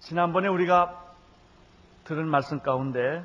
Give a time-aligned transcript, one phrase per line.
[0.00, 1.04] 지난번에 우리가
[2.04, 3.22] 들은 말씀 가운데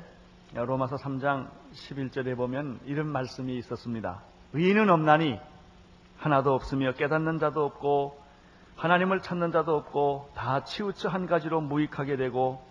[0.52, 4.20] 로마서 3장 11절에 보면 이런 말씀이 있었습니다.
[4.52, 5.40] 의인은 없나니
[6.18, 8.20] 하나도 없으며 깨닫는 자도 없고
[8.76, 12.62] 하나님을 찾는 자도 없고 다 치우쳐 한 가지로 무익하게 되고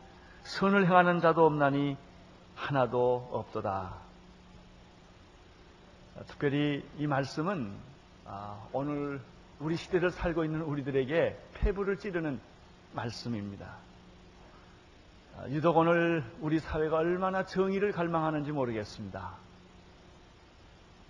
[0.43, 1.97] 선을 행하는 자도 없나니
[2.53, 4.10] 하나도 없도다.
[6.27, 7.71] 특별히 이 말씀은
[8.25, 9.21] 아, 오늘
[9.59, 12.39] 우리 시대를 살고 있는 우리들에게 폐부를 찌르는
[12.93, 13.75] 말씀입니다.
[15.37, 19.35] 아, 유독 오늘 우리 사회가 얼마나 정의를 갈망하는지 모르겠습니다.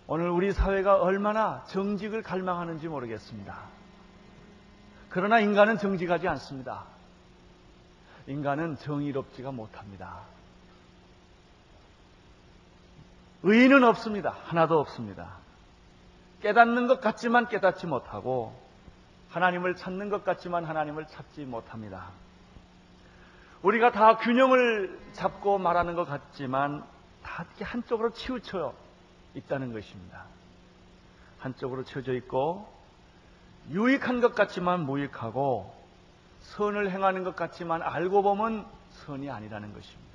[0.07, 3.69] 오늘 우리 사회가 얼마나 정직을 갈망하는지 모르겠습니다.
[5.09, 6.85] 그러나 인간은 정직하지 않습니다.
[8.27, 10.21] 인간은 정의롭지가 못합니다.
[13.43, 14.35] 의인은 없습니다.
[14.45, 15.37] 하나도 없습니다.
[16.41, 18.53] 깨닫는 것 같지만 깨닫지 못하고
[19.29, 22.09] 하나님을 찾는 것 같지만 하나님을 찾지 못합니다.
[23.63, 26.83] 우리가 다 균형을 잡고 말하는 것 같지만
[27.23, 28.73] 다 한쪽으로 치우쳐
[29.35, 30.25] 있다는 것입니다.
[31.39, 32.67] 한쪽으로 치워져 있고
[33.69, 35.73] 유익한 것 같지만 무익하고
[36.41, 40.10] 선을 행하는 것 같지만 알고 보면 선이 아니라는 것입니다.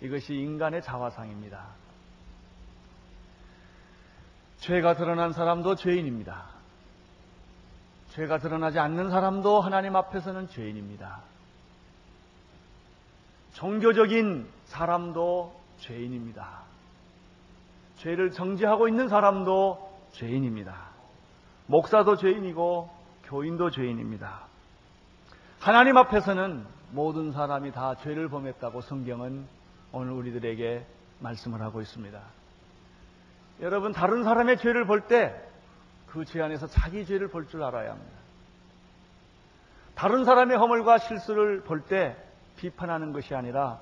[0.00, 1.66] 이것이 인간의 자화상입니다.
[4.58, 6.44] 죄가 드러난 사람도 죄인입니다.
[8.10, 11.20] 죄가 드러나지 않는 사람도 하나님 앞에서는 죄인입니다.
[13.52, 16.62] 종교적인 사람도 죄인입니다.
[17.96, 20.90] 죄를 정지하고 있는 사람도 죄인입니다.
[21.66, 22.90] 목사도 죄인이고
[23.24, 24.46] 교인도 죄인입니다.
[25.60, 29.46] 하나님 앞에서는 모든 사람이 다 죄를 범했다고 성경은
[29.92, 30.86] 오늘 우리들에게
[31.20, 32.20] 말씀을 하고 있습니다.
[33.60, 35.34] 여러분, 다른 사람의 죄를 볼 때
[36.06, 38.16] 그 죄 안에서 자기 죄를 볼 줄 알아야 합니다.
[39.94, 42.16] 다른 사람의 허물과 실수를 볼 때
[42.56, 43.80] 비판하는 것이 아니라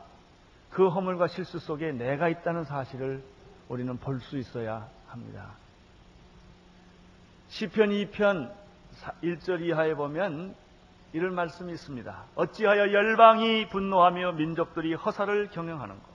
[0.70, 3.22] 그 허물과 실수 속에 내가 있다는 사실을
[3.68, 5.52] 우리는 볼 수 있어야 합니다.
[7.48, 8.52] 시편 2편
[9.22, 10.54] 1절 이하에 보면
[11.14, 12.24] 이런 말씀이 있습니다.
[12.34, 16.08] 어찌하여 열방이 분노하며 민족들이 허사를 경영하는 것.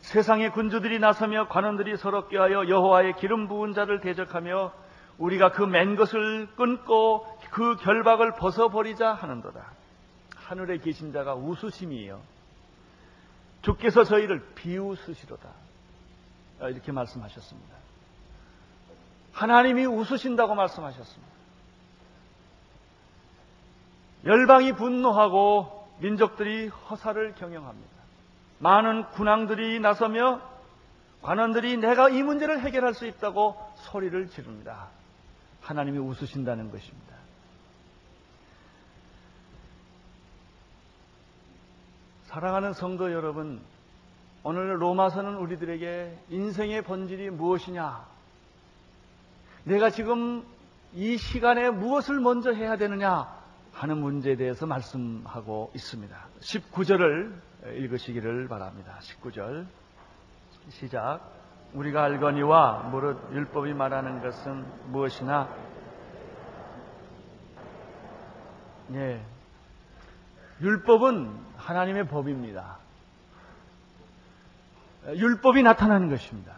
[0.00, 4.70] 세상의 군주들이 나서며 관원들이 서럽게 하여 여호와의 기름 부은 자를 대적하며
[5.16, 9.64] 우리가 그 맨 것을 끊고 그 결박을 벗어버리자 하는도다.
[10.36, 12.20] 하늘에 계신 자가 우수심이에요.
[13.62, 15.48] 주께서 저희를 비웃으시로다.
[16.68, 17.74] 이렇게 말씀하셨습니다.
[19.32, 21.35] 하나님이 웃으신다고 말씀하셨습니다.
[24.26, 27.96] 열방이 분노하고 민족들이 허사를 경영합니다.
[28.58, 30.40] 많은 군왕들이 나서며
[31.22, 34.88] 관원들이 내가 이 문제를 해결할 수 있다고 소리를 지릅니다.
[35.60, 37.16] 하나님이 웃으신다는 것입니다.
[42.24, 43.62] 사랑하는 성도 여러분,
[44.42, 48.04] 오늘 로마서는 우리들에게 인생의 본질이 무엇이냐?
[49.64, 50.44] 내가 지금
[50.94, 53.45] 이 시간에 무엇을 먼저 해야 되느냐?
[53.76, 56.16] 하는 문제에 대해서 말씀하고 있습니다.
[56.40, 57.30] 19절을
[57.74, 58.98] 읽으시기를 바랍니다.
[59.02, 59.66] 19절.
[60.70, 61.20] 시작.
[61.74, 65.54] 우리가 알거니와 무릇 율법이 말하는 것은 무엇이나
[68.94, 69.22] 예.
[70.62, 72.78] 율법은 하나님의 법입니다.
[75.08, 76.54] 율법이 나타나는 것입니다.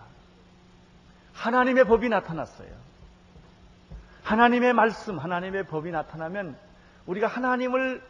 [1.33, 2.71] 하나님의 법이 나타났어요.
[4.23, 6.68] 하나님의 말씀, 하나님의 법이 나타나면
[7.09, 8.03] 우리가 하나님을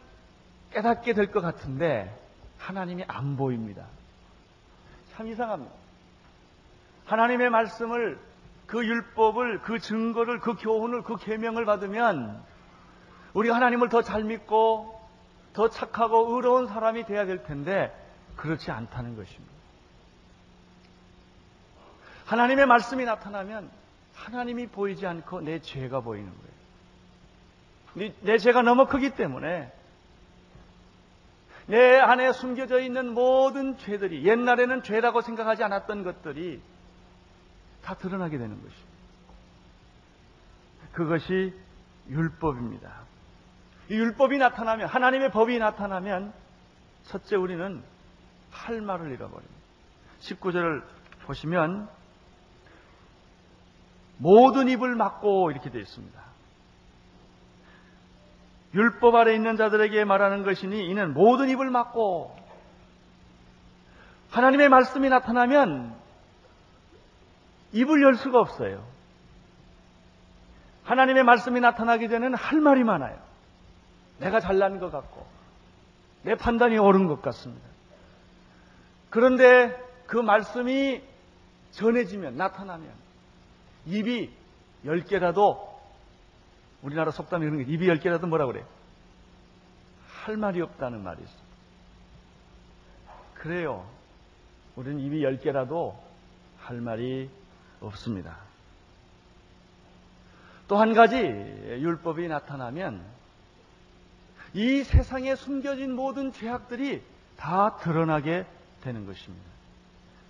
[0.71, 2.13] 깨닫게 될 것 같은데
[2.57, 3.85] 하나님이 안 보입니다.
[5.13, 5.73] 참 이상합니다.
[7.05, 8.19] 하나님의 말씀을
[8.67, 12.43] 그 율법을 그 증거를 그 교훈을 그 계명을 받으면
[13.33, 14.99] 우리가 하나님을 더 잘 믿고
[15.53, 17.91] 더 착하고 의로운 사람이 돼야 될 텐데
[18.35, 19.53] 그렇지 않다는 것입니다.
[22.25, 23.71] 하나님의 말씀이 나타나면
[24.13, 26.58] 하나님이 보이지 않고 내 죄가 보이는 거예요.
[28.21, 29.71] 내 죄가 너무 크기 때문에
[31.67, 36.61] 내 안에 숨겨져 있는 모든 죄들이 옛날에는 죄라고 생각하지 않았던 것들이
[37.83, 38.89] 다 드러나게 되는 것입니다.
[40.93, 41.53] 그것이
[42.09, 42.91] 율법입니다.
[43.89, 46.33] 이 율법이 나타나면 하나님의 법이 나타나면
[47.03, 47.83] 첫째 우리는
[48.51, 49.59] 할 말을 잃어버립니다.
[50.21, 50.83] 19절을
[51.25, 51.87] 보시면
[54.17, 56.28] 모든 입을 막고 이렇게 되어 있습니다.
[58.73, 62.35] 율법 아래 있는 자들에게 말하는 것이니 이는 모든 입을 막고
[64.29, 65.95] 하나님의 말씀이 나타나면
[67.73, 68.83] 입을 열 수가 없어요.
[70.83, 73.17] 하나님의 말씀이 나타나기 전에는 할 말이 많아요.
[74.19, 75.25] 내가 잘난 것 같고,
[76.23, 77.65] 내 판단이 옳은 것 같습니다.
[79.11, 79.75] 그런데
[80.07, 81.01] 그 말씀이
[81.71, 82.89] 전해지면, 나타나면,
[83.85, 84.31] 입이
[84.85, 85.68] 열 개라도,
[86.81, 88.63] 우리나라 속담이 그런 게 입이 열 개라도 뭐라 그래?
[90.23, 91.33] 할 말이 없다는 말이 있어.
[93.35, 93.85] 그래요.
[94.75, 95.97] 우리는 입이 열 개라도
[96.59, 97.29] 할 말이
[97.81, 98.37] 없습니다.
[100.67, 103.03] 또 한 가지 율법이 나타나면
[104.53, 107.01] 이 세상에 숨겨진 모든 죄악들이
[107.37, 108.45] 다 드러나게
[108.81, 109.45] 되는 것입니다.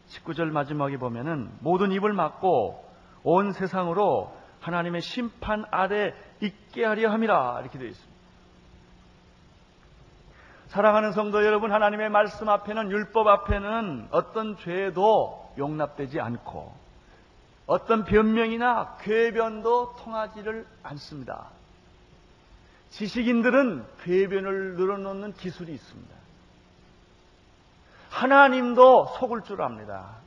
[0.10, 2.86] 19절 마지막에 보면은 모든 입을 막고
[3.24, 8.20] 온 세상으로 하나님의 심판 아래 있게 하려 함이라 이렇게 되어 있습니다.
[10.68, 16.72] 사랑하는 성도 여러분, 하나님의 말씀 앞에는 율법 앞에는 어떤 죄도 용납되지 않고
[17.66, 21.50] 어떤 변명이나 궤변도 통하지를 않습니다.
[22.90, 26.16] 지식인들은 궤변을 늘어놓는 기술이 있습니다.
[28.10, 30.18] 하나님도 속을 줄 압니다.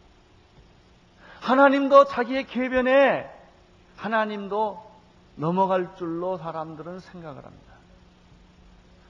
[1.41, 3.29] 하나님도 자기의 궤변에
[4.03, 4.93] 하나님도
[5.37, 7.73] 넘어갈 줄로 사람들은 생각을 합니다.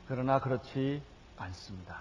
[0.07, 1.03] 그러나 그렇지
[1.39, 1.97] 않습니다.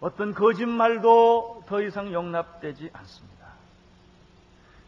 [0.00, 3.46] 어떤 거짓말도 더 이상 용납되지 않습니다.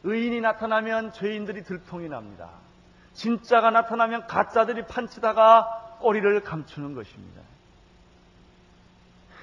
[0.04, 2.50] 의인이 나타나면 죄인들이 들통이 납니다.
[3.14, 7.42] 진짜가 나타나면 가짜들이 판치다가 꼬리를 감추는 것입니다.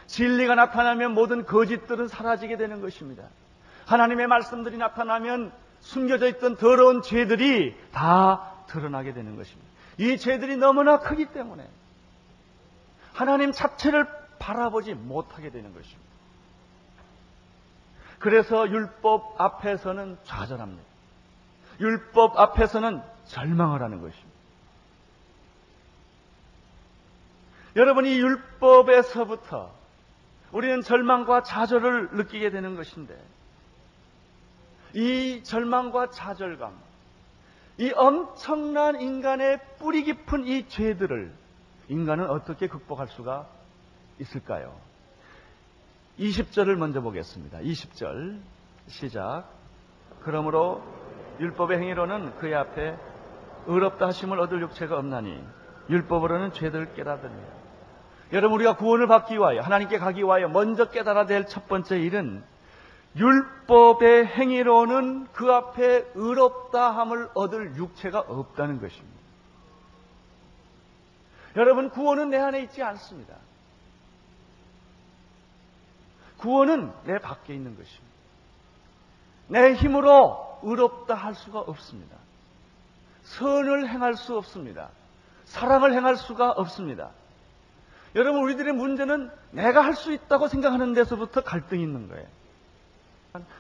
[0.08, 3.24] 진리가 나타나면 모든 거짓들은 사라지게 되는 것입니다.
[3.88, 5.52] 하나님의 말씀들이 나타나면
[5.82, 9.70] 숨겨져 있던 더러운 죄들이 다 드러나게 되는 것입니다.
[9.98, 11.68] 이 죄들이 너무나 크기 때문에
[13.14, 14.08] 하나님 자체를
[14.40, 16.02] 바라보지 못하게 되는 것입니다.
[18.20, 20.84] 그래서 율법 앞에서는 좌절합니다.
[21.80, 24.32] 율법 앞에서는 절망을 하는 것입니다.
[27.76, 29.72] 여러분, 이 율법에서부터
[30.52, 33.18] 우리는 절망과 좌절을 느끼게 되는 것인데,
[34.94, 36.74] 이 절망과 좌절감,
[37.78, 41.32] 이 엄청난 인간의 뿌리 깊은 이 죄들을
[41.90, 43.48] 인간은 어떻게 극복할 수가
[44.20, 44.76] 있을까요?
[46.20, 47.60] 20절을 먼저 보겠습니다.
[47.60, 48.40] 20절
[48.88, 49.46] 시작.
[50.24, 50.84] 그러므로
[51.40, 52.98] 율법의 행위로는 그의 앞에
[53.66, 55.42] 의롭다 하심을 얻을 육체가 없나니
[55.90, 57.34] 율법으로는 죄를 깨닫으며
[58.34, 62.44] 여러분 우리가 구원을 받기 위하여 하나님께 가기 위하여 먼저 깨달아야 될 첫 번째 일은
[63.16, 69.20] 율법의 행위로는 그 앞에 의롭다 함을 얻을 육체가 없다는 것입니다.
[71.58, 73.36] 여러분, 구원은 내 안에 있지 않습니다.
[76.38, 78.12] 구원은 내 밖에 있는 것입니다.
[79.48, 82.16] 내 힘으로 의롭다 할 수가 없습니다.
[83.24, 84.90] 선을 행할 수 없습니다.
[85.46, 87.12] 사랑을 행할 수가 없습니다.
[88.16, 92.26] 여러분, 우리들의 문제는 내가 할 수 있다고 생각하는 데서부터 갈등이 있는 거예요.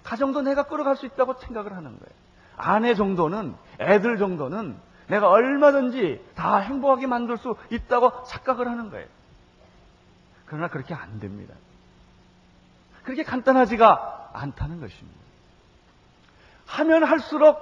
[0.03, 2.13] 가정도 내가 끌어갈 수 있다고 생각을 하는 거예요.
[2.57, 4.77] 아내 정도는, 애들 정도는
[5.07, 9.07] 내가 얼마든지 다 행복하게 만들 수 있다고 착각을 하는 거예요.
[10.45, 11.53] 그러나 그렇게 안 됩니다.
[13.03, 15.19] 그렇게 간단하지가 않다는 것입니다.
[16.67, 17.57] 하면 할수록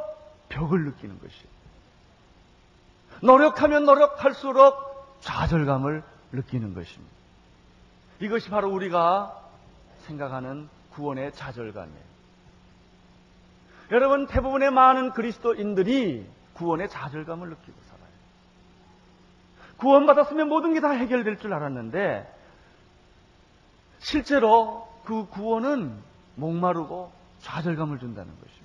[0.50, 1.50] 벽을 느끼는 것이에요.
[3.22, 7.14] 노력하면 노력할수록 좌절감을 느끼는 것입니다.
[8.20, 9.40] 이것이 바로 우리가
[10.06, 12.10] 생각하는 구원의 좌절감이에요.
[13.92, 18.10] 여러분, 대부분의 많은 그리스도인들이 구원의 좌절감을 느끼고 살아요.
[19.78, 22.36] 구원받았으면 모든 게 다 해결될 줄 알았는데
[24.00, 25.98] 실제로 그 구원은
[26.36, 28.60] 목마르고 좌절감을 준다는 것입니다.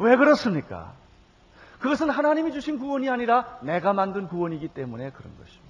[0.00, 0.92] 왜 그렇습니까?
[1.80, 5.65] 그것은 하나님이 주신 구원이 아니라 내가 만든 구원이기 때문에 그런 것입니다.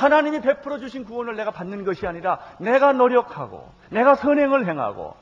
[0.00, 5.14] 하나님이 베풀어 주신 구원을 내가 받는 것이 아니라 내가 노력하고 내가 선행을 행하고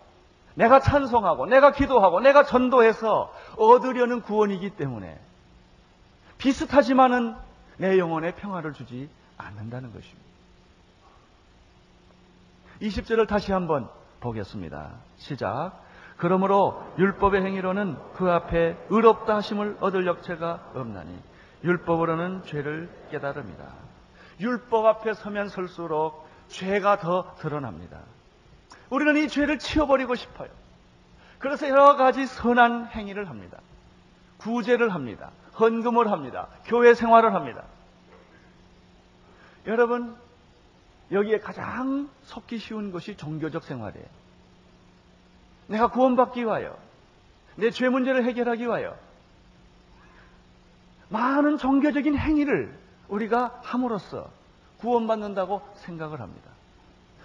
[0.54, 5.18] 내가 찬송하고 내가 기도하고 내가 전도해서 얻으려는 구원이기 때문에
[6.38, 7.35] 비슷하지만은
[7.78, 10.28] 내 영혼에 평화를 주지 않는다는 것입니다.
[12.80, 13.88] 20절을 다시 한번
[14.20, 14.92] 보겠습니다.
[15.16, 15.73] 시작.
[16.16, 21.18] 그러므로 율법의 행위로는 그 앞에 의롭다 하심을 얻을 역체가 없나니
[21.64, 23.88] 율법으로는 죄를 깨달음이다.
[24.40, 28.00] 율법 앞에 서면 설수록 죄가 더 드러납니다.
[28.90, 30.49] 우리는 이 죄를 치워버리고 싶어요.
[31.38, 33.59] 그래서 여러 가지 선한 행위를 합니다.
[34.38, 35.30] 구제를 합니다.
[35.59, 36.49] 헌금을 합니다.
[36.64, 37.64] 교회 생활을 합니다.
[39.66, 40.16] 여러분,
[41.11, 44.07] 여기에 가장 속기 쉬운 것이 종교적 생활이에요.
[45.66, 46.76] 내가 구원받기 위하여,
[47.57, 48.97] 내 죄 문제를 해결하기 위하여,
[51.11, 52.78] 많은 종교적인 행위를
[53.09, 54.31] 우리가 함으로써
[54.79, 56.50] 구원받는다고 생각을 합니다.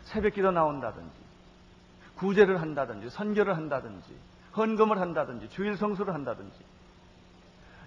[0.04, 1.12] 새벽 기도 나온다든지,
[2.18, 4.16] 구제를 한다든지, 선교를 한다든지,
[4.56, 6.58] 헌금을 한다든지, 주일 성수를 한다든지,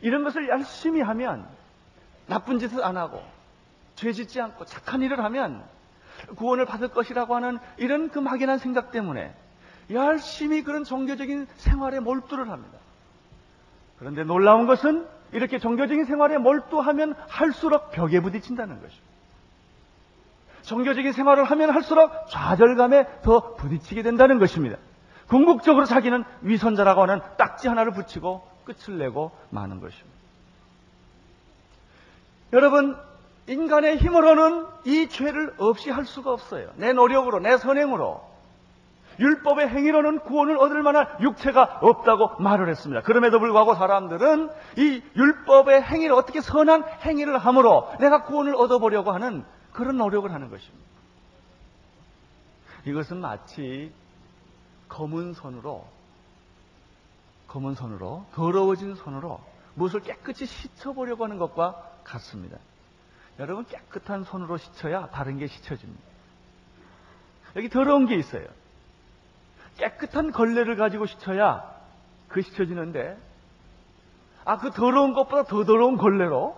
[0.01, 1.47] 이런 것을 열심히 하면
[2.27, 3.23] 나쁜 짓을 안 하고,
[3.95, 5.65] 죄 짓지 않고 착한 일을 하면
[6.37, 9.35] 구원을 받을 것이라고 하는 이런 그 막연한 생각 때문에
[9.91, 12.79] 열심히 그런 종교적인 생활에 몰두를 합니다.
[13.99, 19.07] 그런데 놀라운 것은 이렇게 종교적인 생활에 몰두하면 할수록 벽에 부딪힌다는 것입니다.
[20.63, 24.79] 종교적인 생활을 하면 할수록 좌절감에 더 부딪히게 된다는 것입니다.
[25.29, 30.17] 궁극적으로 자기는 위선자라고 하는 딱지 하나를 붙이고 끝을 내고 마는 것입니다.
[32.55, 32.97] 여러분,
[33.47, 36.71] 인간의 힘으로는 이 죄를 없이 할 수가 없어요.
[36.77, 38.36] 내 노력으로, 내 선행으로.
[39.19, 43.03] 율법의 행위로는 구원을 얻을 만한 육체가 없다고 말을 했습니다.
[43.03, 49.97] 그럼에도 불구하고 사람들은 이 율법의 행위를 어떻게 선한 행위를 함으로 내가 구원을 얻어보려고 하는 그런
[49.97, 50.87] 노력을 하는 것입니다.
[52.85, 53.93] 이것은 마치
[54.89, 55.87] 검은 손으로
[57.49, 59.41] 검은 손으로 더러워진 손으로
[59.75, 62.59] 무엇을 깨끗이 씻어보려고 하는 것과 같습니다.
[63.39, 66.03] 여러분 깨끗한 손으로 씻어야 다른 게 씻어집니다.
[67.57, 68.47] 여기 더러운 게 있어요.
[69.77, 71.63] 깨끗한 걸레를 가지고 씻어야
[72.29, 73.17] 그 씻어지는데
[74.45, 76.57] 아 그 더러운 것보다 더 더러운 걸레로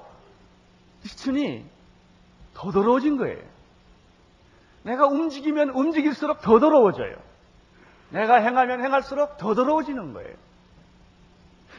[1.04, 1.64] 씻으니
[2.54, 3.42] 더 더러워진 거예요.
[4.82, 7.16] 내가 움직이면 움직일수록 더 더러워져요.
[8.10, 10.34] 내가 행하면 행할수록 더 더러워지는 거예요.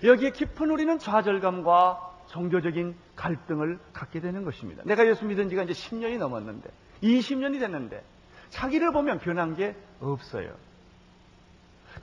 [0.03, 4.83] 여기에 깊은 우리는 좌절감과 종교적인 갈등을 갖게 되는 것입니다.
[4.85, 6.69] 내가 예수 믿은 지가 이제 10년이 넘었는데,
[7.03, 8.03] 20년이 됐는데,
[8.49, 10.53] 자기를 보면 변한 게 없어요.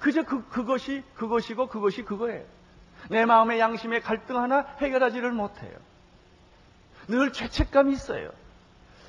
[0.00, 2.44] 그저 그, 그것이 그것이고 그것이 그거예요.
[3.10, 5.72] 내 마음의 양심의 갈등 하나 해결하지를 못해요.
[7.08, 8.30] 늘 죄책감이 있어요.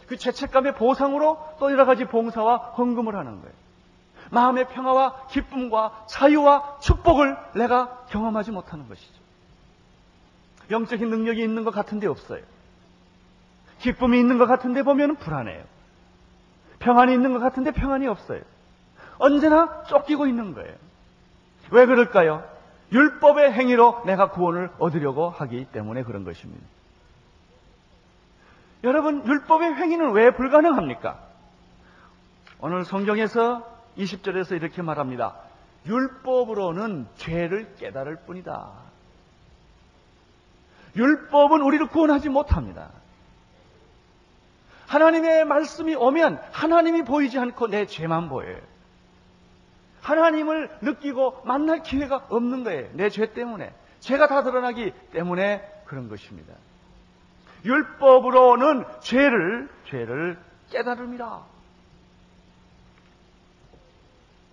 [0.07, 3.55] 그 죄책감의 보상으로 또 여러 가지 봉사와 헌금을 하는 거예요.
[4.31, 9.13] 마음의 평화와 기쁨과 자유와 축복을 내가 경험하지 못하는 것이죠.
[10.69, 12.43] 영적인 능력이 있는 것 같은데 없어요.
[13.79, 15.63] 기쁨이 있는 것 같은데 보면 불안해요.
[16.79, 18.41] 평안이 있는 것 같은데 평안이 없어요.
[19.19, 20.73] 언제나 쫓기고 있는 거예요.
[21.71, 22.43] 왜 그럴까요?
[22.91, 26.65] 율법의 행위로 내가 구원을 얻으려고 하기 때문에 그런 것입니다.
[28.83, 31.19] 여러분, 율법의 행위는 왜 불가능합니까?
[32.59, 35.35] 오늘 성경에서 20절에서 이렇게 말합니다.
[35.85, 38.69] 율법으로는 죄를 깨달을 뿐이다.
[40.95, 42.89] 율법은 우리를 구원하지 못합니다.
[44.87, 48.57] 하나님의 말씀이 오면 하나님이 보이지 않고 내 죄만 보여요.
[50.01, 52.89] 하나님을 느끼고 만날 기회가 없는 거예요.
[52.93, 53.73] 내 죄 때문에.
[53.99, 56.53] 죄가 다 드러나기 때문에 그런 것입니다.
[57.65, 60.37] 율법으로는 죄를, 죄를
[60.69, 61.43] 깨달음이라.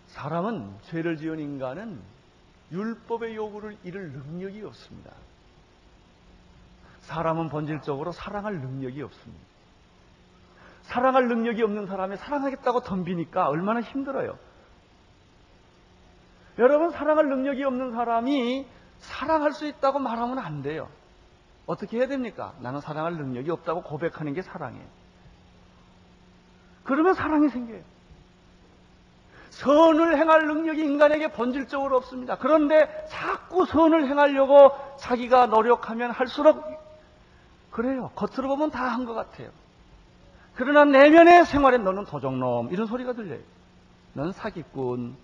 [0.09, 2.01] 사람은 죄를 지은 인간은
[2.73, 5.11] 율법의 요구를 이룰 능력이 없습니다.
[7.01, 9.45] 사람은 본질적으로 사랑할 능력이 없습니다.
[10.83, 14.39] 사랑할 능력이 없는 사람이 사랑하겠다고 덤비니까 얼마나 힘들어요.
[16.59, 18.67] 여러분, 사랑할 능력이 없는 사람이
[18.99, 20.89] 사랑할 수 있다고 말하면 안 돼요.
[21.67, 22.53] 어떻게 해야 됩니까?
[22.61, 24.85] 나는 사랑할 능력이 없다고 고백하는 게 사랑이에요.
[26.85, 27.81] 그러면 사랑이 생겨요.
[29.51, 32.37] 선을 행할 능력이 인간에게 본질적으로 없습니다.
[32.39, 36.65] 그런데 자꾸 선을 행하려고 자기가 노력하면 할수록
[37.71, 38.11] 그래요.
[38.17, 39.51] 겉으로 보면 다 한 것 같아요.
[40.55, 43.41] 그러나 내면의 생활에 너는 도적놈 이런 소리가 들려요.
[44.13, 45.17] 넌 사기꾼.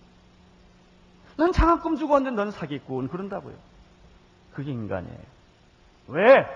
[1.40, 3.54] 넌 장학금 주고 왔는데 넌 사기꾼 그런다고요.
[4.52, 5.18] 그게 인간이에요.
[6.08, 6.46] 왜?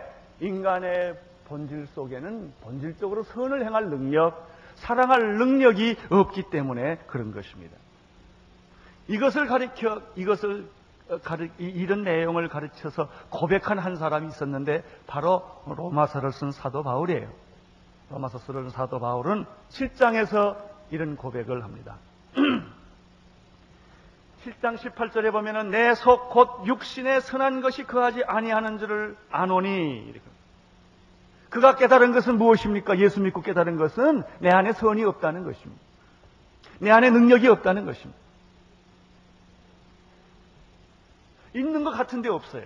[0.40, 7.74] 인간의 본질 속에는 본질적으로 선을 행할 능력, 사랑할 능력이 없기 때문에 그런 것입니다.
[9.08, 10.68] 이것을 가리켜, 이것을
[11.22, 17.30] 가르, 이런 내용을 가르쳐서 고백한 한 사람이 있었는데 바로 로마서를 쓴 사도 바울이에요.
[18.10, 20.58] 로마서를 쓴 사도 바울은 7장에서
[20.90, 21.96] 이런 고백을 합니다.
[24.44, 30.20] 7장 18절에 보면은 내 속 곧 육신의 선한 것이 거하지 아니하는 줄을 아노니 이렇게.
[31.50, 32.98] 그가 깨달은 것은 무엇입니까?
[32.98, 35.80] 예수 믿고 깨달은 것은 내 안에 선이 없다는 것입니다.
[36.80, 38.18] 내 안에 능력이 없다는 것입니다.
[41.54, 42.64] 있는 것 같은데 없어요.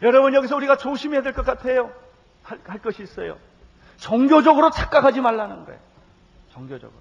[0.00, 1.92] 여러분 여기서 우리가 조심해야 될 것 같아요.
[2.42, 3.38] 할, 할 것이 있어요.
[3.98, 5.78] 종교적으로 착각하지 말라는 거예요.
[6.54, 6.98] 종교적으로.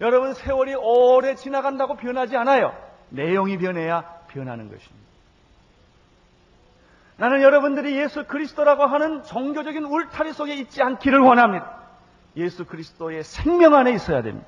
[0.00, 2.76] 여러분 세월이 오래 지나간다고 변하지 않아요.
[3.10, 5.06] 내용이 변해야 변하는 것입니다.
[7.18, 11.80] 나는 여러분들이 예수 그리스도라고 하는 종교적인 울타리 속에 있지 않기를 원합니다.
[12.36, 14.46] 예수 그리스도의 생명 안에 있어야 됩니다.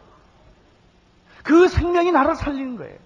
[1.42, 2.98] 그 생명이 나를 살리는 거예요.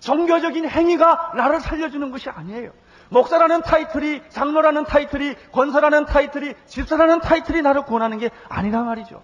[0.00, 2.72] 종교적인 행위가 나를 살려주는 것이 아니에요.
[3.08, 9.22] 목사라는 타이틀이, 장로라는 타이틀이, 권사라는 타이틀이, 집사라는 타이틀이 나를 구원하는 게 아니라 말이죠.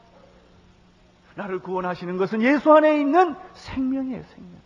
[1.38, 4.58] 나를 구원하시는 것은 예수 안에 있는 생명이에요, 생명.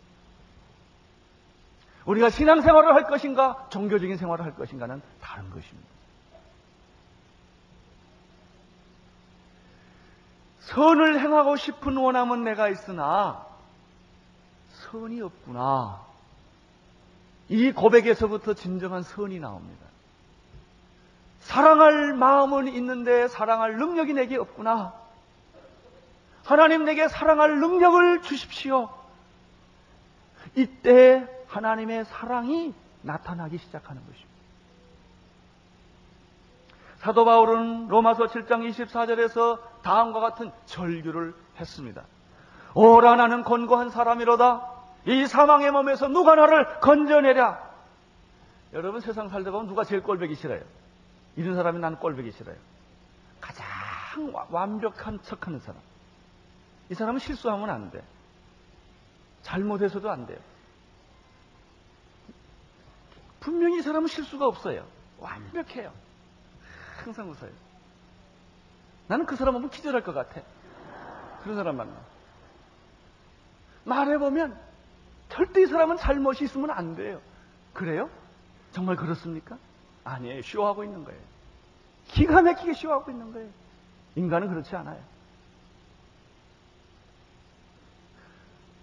[2.06, 5.88] 우리가 신앙생활을 할 것인가, 종교적인 생활을 할 것인가는 다른 것입니다.
[10.60, 13.44] 선을 행하고 싶은 원함은 내가 있으나
[14.70, 16.00] 선이 없구나.
[17.50, 19.84] 이 고백에서부터 진정한 선이 나옵니다.
[21.40, 25.01] 사랑할 마음은 있는데 사랑할 능력이 내게 없구나.
[26.44, 28.88] 하나님 내게 사랑할 능력을 주십시오.
[30.54, 34.32] 이때 하나님의 사랑이 나타나기 시작하는 것입니다.
[36.96, 42.02] 사도 바울은 로마서 7장 24절에서 다음과 같은 절규를 했습니다.
[42.74, 44.70] 오라 나는 권고한 사람이로다.
[45.06, 47.72] 이 사망의 몸에서 누가 나를 건져내랴.
[48.72, 50.62] 여러분 세상 살다 보면 누가 제일 꼴보기 싫어요?
[51.36, 52.56] 이런 사람이 나는 꼴보기 싫어요.
[53.40, 53.66] 가장
[54.50, 55.80] 완벽한 척하는 사람.
[56.92, 58.04] 이 사람은 실수하면 안 돼.
[59.40, 60.38] 잘못해서도 안 돼요.
[63.40, 64.86] 분명히 이 사람은 실수가 없어요.
[65.18, 65.90] 완벽해요.
[67.02, 67.50] 항상 웃어요.
[69.08, 70.42] 나는 그 사람 보면 기절할 것 같아.
[71.42, 71.98] 그런 사람 만나.
[73.84, 74.60] 말해보면
[75.30, 77.22] 절대 이 사람은 잘못이 있으면 안 돼요.
[77.72, 78.10] 그래요?
[78.70, 79.56] 정말 그렇습니까?
[80.04, 80.42] 아니에요.
[80.42, 81.20] 쇼하고 있는 거예요.
[82.08, 83.48] 기가 막히게 쇼하고 있는 거예요.
[84.14, 85.11] 인간은 그렇지 않아요.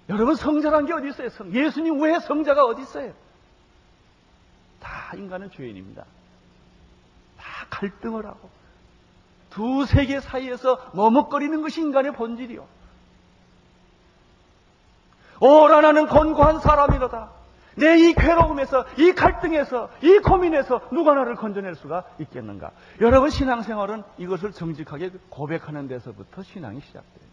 [0.09, 1.29] 여러분 성자란 게 어디 있어요?
[1.29, 1.53] 성.
[1.53, 3.13] 예수님 외에 성자가 어디 있어요?
[4.79, 6.03] 다 인간은 죄인입니다.
[7.37, 8.49] 다 갈등을 하고
[9.51, 12.65] 두 세계 사이에서 머뭇거리는 것이 인간의 본질이요.
[15.41, 17.31] 오라 나는 권고한 사람이로다.
[17.75, 22.71] 내 이 괴로움에서, 이 갈등에서, 이 고민에서 누가 나를 건져낼 수가 있겠는가?
[22.99, 27.28] 여러분 신앙생활은 이것을 정직하게 고백하는 데서부터 신앙이 시작돼요.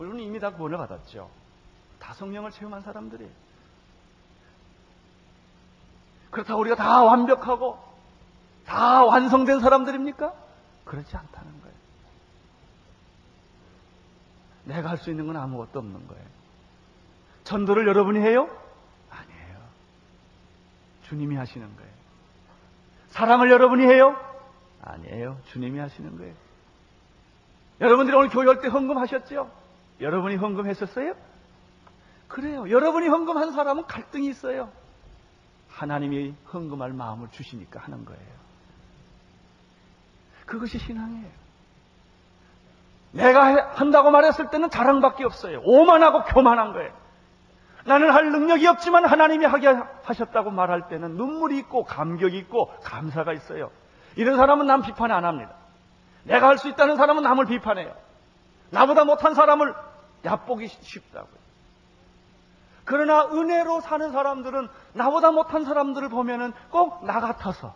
[0.00, 1.30] 우리는 이미 다 구원을 받았죠.
[1.98, 3.28] 다 성령을 체험한 사람들이.
[6.30, 7.78] 그렇다고 우리가 다 완벽하고
[8.64, 10.32] 다 완성된 사람들입니까?
[10.86, 11.74] 그렇지 않다는 거예요.
[14.64, 16.24] 내가 할 수 있는 건 아무것도 없는 거예요.
[17.44, 18.48] 전도를 여러분이 해요?
[19.10, 19.58] 아니에요.
[21.08, 21.90] 주님이 하시는 거예요.
[23.10, 24.16] 사랑을 여러분이 해요?
[24.82, 25.38] 아니에요.
[25.48, 26.34] 주님이 하시는 거예요.
[27.82, 29.59] 여러분들이 오늘 교회 할 때 헌금하셨죠?
[30.00, 31.14] 여러분이 헌금했었어요?
[32.28, 32.70] 그래요.
[32.70, 34.70] 여러분이 헌금한 사람은 갈등이 있어요.
[35.68, 38.40] 하나님이 헌금할 마음을 주시니까 하는 거예요.
[40.46, 41.28] 그것이 신앙이에요.
[43.12, 45.60] 내가 한다고 말했을 때는 자랑밖에 없어요.
[45.64, 46.92] 오만하고 교만한 거예요.
[47.84, 49.68] 나는 할 능력이 없지만 하나님이 하게
[50.04, 53.70] 하셨다고 말할 때는 눈물이 있고 감격이 있고 감사가 있어요.
[54.16, 55.54] 이런 사람은 남 비판 안 합니다.
[56.24, 57.94] 내가 할 수 있다는 사람은 남을 비판해요.
[58.70, 59.74] 나보다 못한 사람을
[60.24, 61.40] 얕보기 쉽다고요.
[62.84, 67.74] 그러나 은혜로 사는 사람들은 나보다 못한 사람들을 보면은 꼭 나 같아서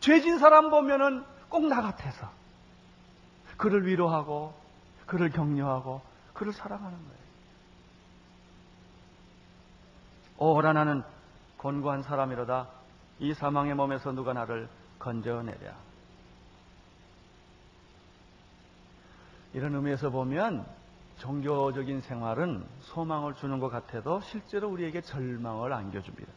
[0.00, 2.30] 죄진 사람 보면은 꼭 나 같아서
[3.56, 4.54] 그를 위로하고
[5.06, 6.02] 그를 격려하고
[6.34, 7.16] 그를 사랑하는 거예요.
[10.38, 11.02] 오라 나는
[11.58, 12.68] 권고한 사람이로다
[13.20, 15.74] 이 사망의 몸에서 누가 나를 건져내랴.
[19.54, 20.66] 이런 의미에서 보면
[21.18, 26.30] 종교적인 생활은 소망을 주는 것 같아도 실제로 우리에게 절망을 안겨줍니다.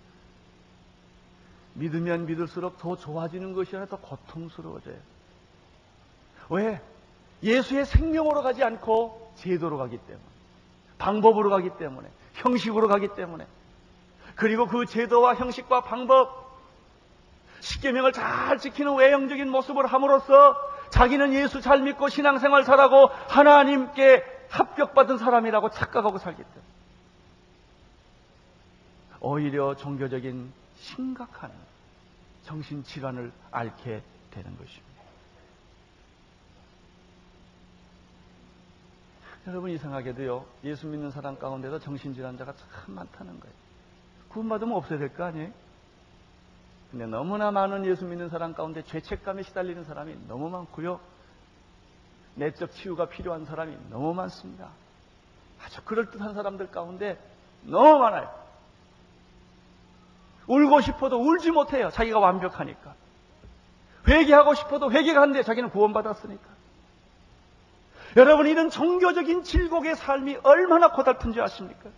[1.74, 4.98] 믿으면 믿을수록 더 좋아지는 것이 아니라 더 고통스러워져요.
[6.50, 6.82] 왜?
[7.44, 10.26] 예수의 생명으로 가지 않고 제도로 가기 때문에,
[10.98, 13.46] 방법으로 가기 때문에, 형식으로 가기 때문에,
[14.36, 16.50] 그리고 그 제도와 형식과 방법,
[17.62, 20.56] 십계명을 잘 지키는 외형적인 모습을 함으로써
[20.90, 26.62] 자기는 예수 잘 믿고 신앙생활 잘하고 하나님께 합격받은 사람이라고 착각하고 때문에
[29.22, 31.52] 오히려 종교적인 심각한
[32.44, 34.90] 정신질환을 앓게 되는 것입니다.
[39.48, 43.56] 여러분 이상하게도요 예수 믿는 사람 가운데도 정신질환자가 참 많다는 거예요.
[44.30, 45.52] 구원받으면 없어야 될 거 아니에요?
[46.92, 51.00] 근데 너무나 많은 예수 믿는 사람 가운데 죄책감에 시달리는 사람이 너무 많고요.
[52.40, 54.70] 내적 치유가 필요한 사람이 너무 많습니다.
[55.64, 57.20] 아주 그럴듯한 사람들 가운데
[57.64, 58.34] 너무 많아요.
[60.48, 61.92] 울고 싶어도 울지 못해요.
[61.92, 62.96] 자기가 완벽하니까.
[64.08, 65.44] 회개하고 싶어도 회개가 안 돼.
[65.44, 66.50] 자기는 구원받았으니까.
[68.18, 71.90] 여러분, 이런 종교적인 질곡의 삶이 얼마나 고달픈지 아십니까?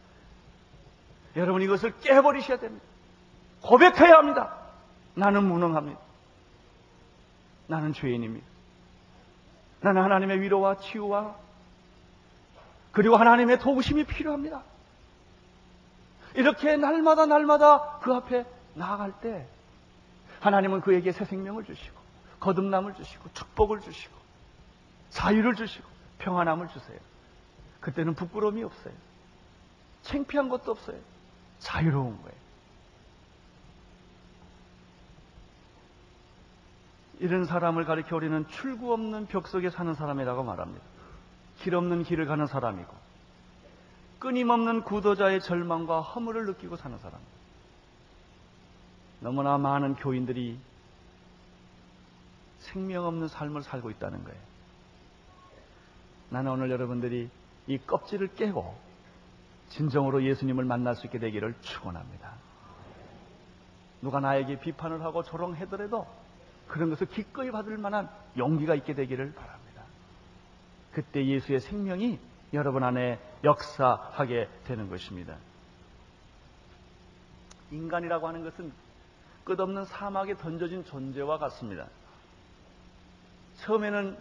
[1.38, 2.86] 여러분, 이것을 깨버리셔야 됩니다.
[3.62, 4.58] 고백해야 합니다.
[5.14, 6.00] 나는 무능합니다.
[7.68, 8.51] 나는 죄인입니다.
[9.82, 11.36] 나는 하나님의 위로와 치유와
[12.92, 14.64] 그리고 하나님의 도우심이 필요합니다.
[16.36, 19.48] 이렇게 날마다 날마다 그 앞에 나아갈 때
[20.40, 22.00] 하나님은 그에게 새 생명을 주시고
[22.40, 24.16] 거듭남을 주시고 축복을 주시고
[25.10, 25.88] 자유를 주시고
[26.20, 27.00] 평안함을 주세요.
[27.80, 28.94] 그때는 부끄러움이 없어요.
[30.04, 30.98] 창피한 것도 없어요.
[31.60, 32.41] 자유로운 거예요.
[37.22, 40.84] 이런 사람을 가리켜 우리는 출구 없는 벽 속에 사는 사람이라고 말합니다.
[41.60, 42.92] 길 없는 길을 가는 사람이고
[44.18, 47.20] 끊임없는 구도자의 절망과 허물을 느끼고 사는 사람.
[49.20, 50.60] 너무나 많은 교인들이
[52.58, 54.40] 생명 없는 삶을 살고 있다는 거예요.
[56.30, 57.30] 나는 오늘 여러분들이
[57.68, 58.76] 이 껍질을 깨고
[59.70, 62.34] 진정으로 예수님을 만날 수 있게 되기를 축원합니다.
[64.02, 66.08] 누가 나에게 비판을 하고 조롱하더라도
[66.72, 69.84] 그런 것을 기꺼이 받을 만한 용기가 있게 되기를 바랍니다.
[70.94, 72.18] 그때 예수의 생명이
[72.54, 75.36] 여러분 안에 역사하게 되는 것입니다.
[77.72, 78.72] 인간이라고 하는 것은
[79.44, 81.88] 끝없는 사막에 던져진 존재와 같습니다.
[83.58, 84.18] 처음에는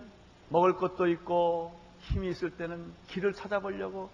[0.48, 4.10] 먹을 것도 있고 힘이 있을 때는 길을 찾아보려고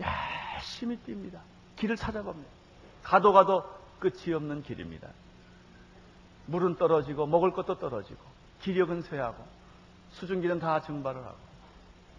[0.00, 1.40] 열심히 뜁니다.
[1.74, 2.48] 길을 찾아봅니다.
[3.02, 3.64] 가도 가도
[3.98, 5.08] 끝이 없는 길입니다.
[6.50, 8.20] 물은 떨어지고 먹을 것도 떨어지고
[8.60, 9.44] 기력은 쇠하고
[10.10, 11.36] 수증기는 다 증발을 하고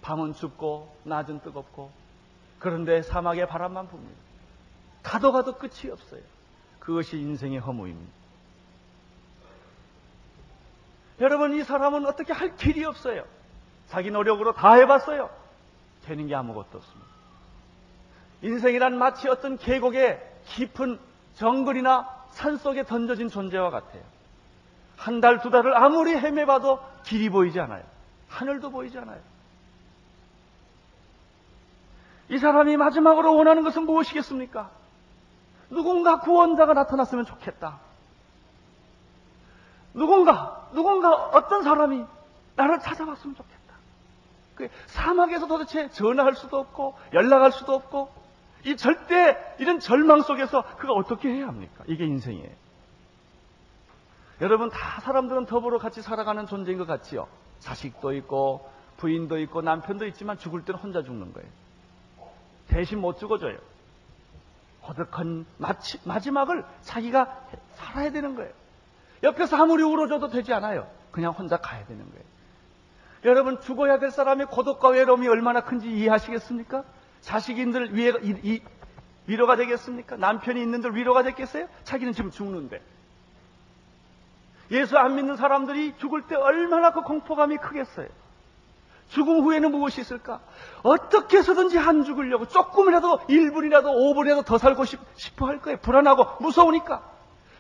[0.02, 1.92] 밤은 춥고 낮은 뜨겁고
[2.60, 4.16] 그런데 사막에 바람만 붑니다.
[5.04, 6.22] 가도 가도 끝이 없어요.
[6.80, 8.12] 그것이 인생의 허무입니다.
[11.20, 13.26] 여러분 이 사람은 어떻게 할 길이 없어요.
[13.88, 15.30] 자기 노력으로 다 해봤어요.
[16.06, 17.12] 되는 게 아무것도 없습니다.
[18.42, 21.00] 인생이란 마치 어떤 계곡의 깊은
[21.36, 24.04] 정글이나 산 속에 던져진 존재와 같아요.
[25.02, 27.84] 한 달, 두 달을 아무리 헤매봐도 길이 보이지 않아요.
[28.30, 29.20] 하늘도 보이지 않아요.
[32.30, 34.70] 이 사람이 마지막으로 원하는 것은 무엇이겠습니까?
[35.72, 37.80] 누군가 구원자가 나타났으면 좋겠다.
[39.96, 42.06] 누군가, 누군가 어떤 사람이
[42.56, 43.76] 나를 찾아왔으면 좋겠다.
[44.54, 48.14] 그 사막에서 도대체 전화할 수도 없고 연락할 수도 없고
[48.66, 51.84] 이 절대 이런 절망 속에서 그가 어떻게 해야 합니까?
[51.88, 52.62] 이게 인생이에요.
[54.42, 57.28] 여러분 다 사람들은 더불어 같이 살아가는 존재인 것 같지요.
[57.60, 61.48] 자식도 있고 부인도 있고 남편도 있지만 죽을 때는 혼자 죽는 거예요.
[62.68, 63.58] 대신 못 죽어줘요.
[64.88, 65.46] 허덕한
[66.06, 68.52] 마지막을 자기가 살아야 되는 거예요.
[69.22, 70.88] 옆에서 아무리 울어줘도 되지 않아요.
[71.12, 72.24] 그냥 혼자 가야 되는 거예요.
[73.26, 76.84] 여러분 죽어야 될 사람의 고독과 외로움이 얼마나 큰지 이해하시겠습니까?
[77.22, 78.62] 자식인들 위에 이,
[79.28, 80.16] 위로가 되겠습니까?
[80.16, 81.68] 남편이 있는들 위로가 되겠어요?
[81.84, 82.82] 자기는 지금 죽는데.
[84.72, 88.08] 예수 안 믿는 사람들이 죽을 때 얼마나 그 공포감이 크겠어요.
[89.10, 90.40] 죽음 후에는 무엇이 있을까?
[90.84, 95.78] 어떻게 해서든지 안 죽으려고 조금이라도 1분이라도 5분이라도 더 살고 싶, 싶어 할 거예요.
[95.80, 97.04] 불안하고 무서우니까.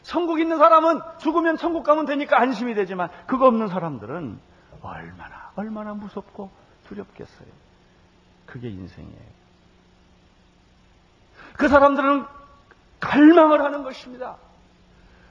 [0.03, 4.39] 천국 있는 사람은 죽으면 천국 가면 되니까 안심이 되지만 그거 없는 사람들은
[4.81, 6.49] 얼마나 얼마나 무섭고
[6.87, 7.47] 두렵겠어요.
[8.45, 9.41] 그게 인생이에요.
[11.57, 12.25] 그 사람들은
[12.99, 14.37] 갈망을 하는 것입니다.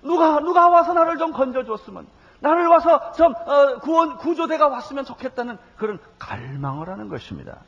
[0.03, 2.07] 누가 누가 와서 나를 좀 건져줬으면
[2.41, 7.59] 나를 와서 좀 어, 구원 구조대가 왔으면 좋겠다는 그런 갈망을 하는 것입니다.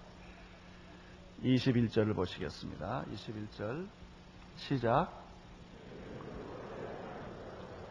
[1.44, 3.04] 21절을 보시겠습니다.
[3.12, 3.86] 21절
[4.56, 5.08] 시작.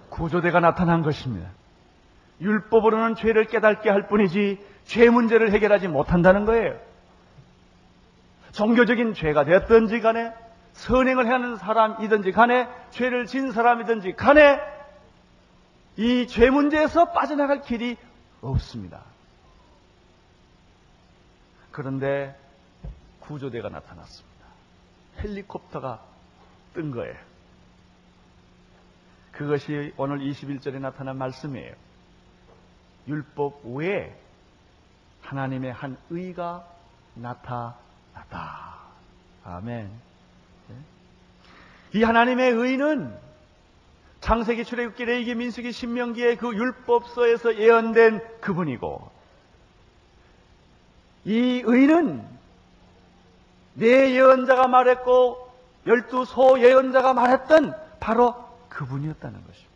[0.10, 1.50] 구조대가 나타난 것입니다.
[2.42, 6.80] 율법으로는 죄를 깨닫게 할 뿐이지 죄 문제를 해결하지 못한다는 거예요.
[8.52, 10.34] 종교적인 죄가 됐든지 간에
[10.74, 14.60] 선행을 하는 사람이든지 간에 죄를 진 사람이든지 간에
[15.98, 17.98] 이 죄 문제에서 빠져나갈 길이
[18.42, 19.02] 없습니다.
[21.72, 22.36] 그런데
[23.20, 24.46] 구조대가 나타났습니다.
[25.20, 26.02] 헬리콥터가
[26.74, 27.16] 뜬 거예요.
[29.32, 31.74] 그것이 오늘 21절에 나타난 말씀이에요.
[33.08, 34.16] 율법 외에
[35.22, 36.66] 하나님의 한 의가
[37.16, 38.80] 나타났다.
[39.44, 39.92] 아멘.
[41.94, 43.14] 이 하나님의 의는
[44.22, 49.10] 창세기, 출애굽기, 레이기, 민수기, 신명기의 그 율법서에서 예언된 그분이고
[51.26, 52.26] 이 의는
[53.74, 55.52] 네 예언자가 말했고
[55.88, 58.36] 열두 소 예언자가 말했던 바로
[58.70, 59.72] 그분이었다는 것입니다.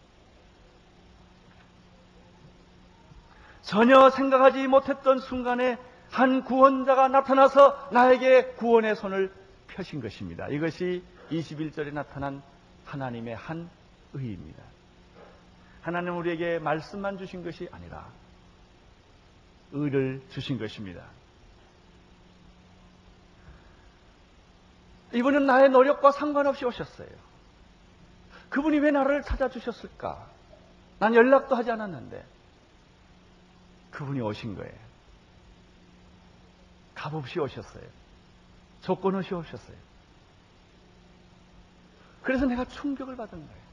[3.63, 5.77] 전혀 생각하지 못했던 순간에
[6.12, 9.34] 한 구원자가 나타나서 나에게 구원의 손을
[9.67, 10.47] 펴신 것입니다.
[10.47, 12.41] 이것이 21절에 나타난
[12.86, 13.69] 하나님의 한
[14.13, 14.63] 의입니다.
[15.82, 18.08] 하나님 우리에게 말씀만 주신 것이 아니라
[19.71, 21.04] 의를 주신 것입니다.
[25.13, 27.08] 이분은 나의 노력과 상관없이 오셨어요.
[28.49, 30.28] 그분이 왜 나를 찾아주셨을까?
[30.99, 32.25] 난 연락도 하지 않았는데
[33.91, 34.73] 그분이 오신 거예요.
[36.95, 37.84] 값없이 오셨어요.
[38.86, 39.76] 조건 없이 오셨어요.
[42.21, 43.65] 그래서 내가 충격을 받은 거예요.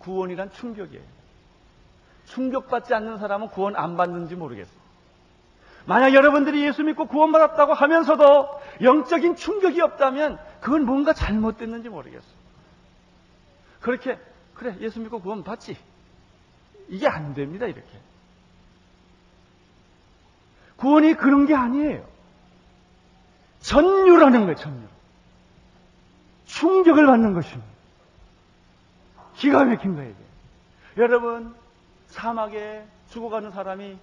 [0.00, 1.02] 구원이란 충격이에요.
[2.26, 4.76] 충격받지 않는 사람은 구원 안 받는지 모르겠어요.
[5.86, 12.36] 만약 여러분들이 예수 믿고 구원받았다고 하면서도 영적인 충격이 없다면 그건 뭔가 잘못됐는지 모르겠어요.
[13.80, 14.18] 그렇게,
[14.52, 15.78] 그래, 예수 믿고 구원 받지.
[16.88, 17.88] 이게 안 됩니다, 이렇게.
[20.76, 22.15] 구원이 그런 게 아니에요.
[23.66, 24.88] 전율하는 거예요, 전율.
[26.44, 27.66] 충격을 받는 것입니다.
[29.34, 30.14] 기가 막힌 거예요.
[30.96, 31.54] 여러분,
[32.06, 33.98] 사막에 죽어가는 사람이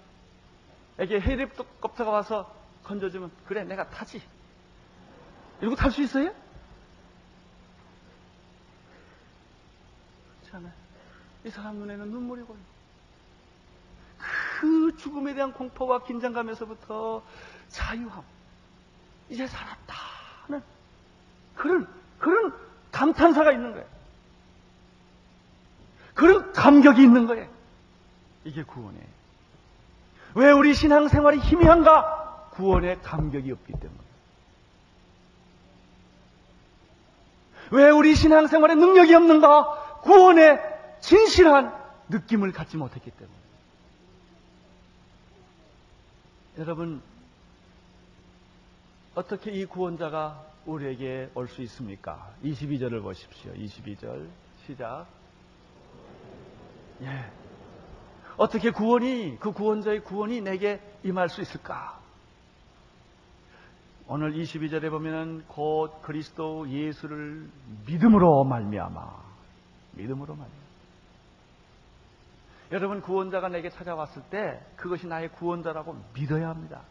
[0.99, 4.21] 에게 헬리콥터가 와서 건져주면 그래 내가 타지
[5.62, 6.32] 이러고 탈 수 있어요?
[10.41, 10.73] 그렇지 않아요.
[11.45, 12.58] 이 사람 눈에는 눈물이 고요.
[14.60, 17.23] 그 죽음에 대한 공포와 긴장감에서부터
[17.69, 18.23] 자유함,
[19.29, 20.63] 이제 살았다는
[21.55, 21.88] 그런
[22.19, 22.53] 그런
[22.91, 23.86] 감탄사가 있는 거예요.
[26.13, 27.47] 그런 감격이 있는 거예요.
[28.43, 29.13] 이게 구원이에요.
[30.36, 32.49] 왜 우리 신앙생활이 희미한가?
[32.51, 33.99] 구원의 감격이 없기 때문에.
[37.71, 40.01] 왜 우리 신앙생활에 능력이 없는가?
[40.01, 40.59] 구원의
[41.01, 41.73] 진실한
[42.09, 43.38] 느낌을 갖지 못했기 때문에.
[46.59, 47.01] 여러분,
[49.15, 52.32] 어떻게 이 구원자가 우리에게 올 수 있습니까?
[52.43, 53.54] 22절을 보십시오.
[53.54, 54.28] 22절
[54.65, 55.06] 시작.
[57.02, 57.32] 예.
[58.38, 61.99] 어떻게 구원이 그 구원자의 구원이 내게 임할 수 있을까?
[64.08, 67.49] 오늘 22절에 보면은 곧 그리스도 예수를
[67.86, 69.23] 믿음으로 말미암아
[69.93, 70.63] 믿음으로 말미암아
[72.71, 76.82] 여러분 구원자가 내게 찾아왔을 때 그것이 나의 구원자라고 믿어야 합니다.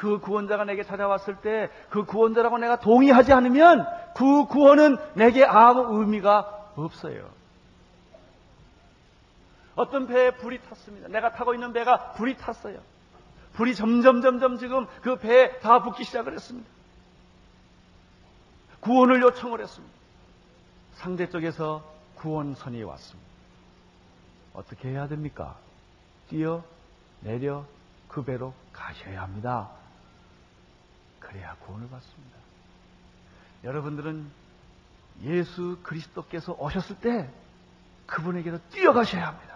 [0.00, 3.86] 그 구원자가 내게 찾아왔을 때 그 구원자라고 내가 동의하지 않으면
[4.16, 7.28] 그 구원은 내게 아무 의미가 없어요.
[9.76, 11.08] 어떤 배에 불이 탔습니다.
[11.08, 12.78] 내가 타고 있는 배가 불이 탔어요.
[13.54, 16.68] 불이 점점 점점 지금 그 배에 다 붙기 시작을 했습니다.
[18.80, 19.94] 구원을 요청을 했습니다.
[20.94, 21.82] 상대 쪽에서
[22.16, 23.30] 구원선이 왔습니다.
[24.54, 25.56] 어떻게 해야 됩니까?
[26.28, 26.62] 뛰어
[27.20, 27.64] 내려
[28.08, 29.79] 그 배로 가셔야 합니다.
[31.30, 32.36] 그래야 구원을 받습니다.
[33.62, 34.28] 여러분들은
[35.22, 37.30] 예수 그리스도께서 오셨을 때
[38.06, 39.54] 그분에게로 뛰어가셔야 합니다.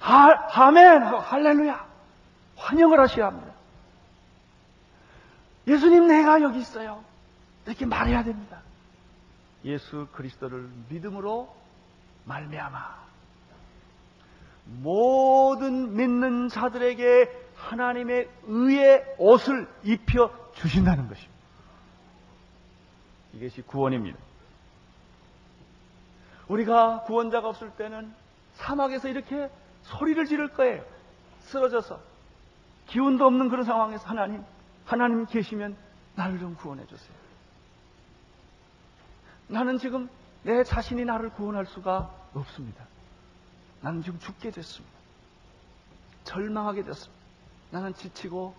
[0.00, 1.02] 하, 아멘!
[1.02, 1.88] 할렐루야!
[2.56, 3.52] 환영을 하셔야 합니다.
[5.66, 7.04] 예수님 내가 여기 있어요.
[7.66, 8.60] 이렇게 말해야 됩니다.
[9.64, 11.54] 예수 그리스도를 믿음으로
[12.24, 13.09] 말미암아
[14.64, 21.40] 모든 믿는 자들에게 하나님의 의의 옷을 입혀 주신다는 것입니다.
[23.34, 24.18] 이것이 구원입니다.
[26.48, 28.12] 우리가 구원자가 없을 때는
[28.54, 29.50] 사막에서 이렇게
[29.82, 30.84] 소리를 지를 거예요.
[31.40, 32.00] 쓰러져서.
[32.86, 34.42] 기운도 없는 그런 상황에서 하나님,
[34.84, 35.76] 하나님 계시면
[36.16, 37.16] 나를 좀 구원해 주세요.
[39.46, 40.08] 나는 지금
[40.42, 42.84] 내 자신이 나를 구원할 수가 없습니다.
[43.80, 44.94] 나는 지금 죽게 됐습니다.
[46.24, 47.20] 절망하게 됐습니다.
[47.70, 48.54] 나는 지치고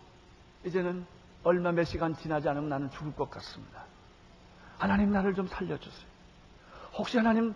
[0.66, 1.06] 이제는
[1.44, 3.86] 얼마 몇 시간 지나지 않으면 나는 죽을 것 같습니다.
[4.78, 6.10] 하나님 나를 좀 살려주세요.
[6.98, 7.54] 혹시 하나님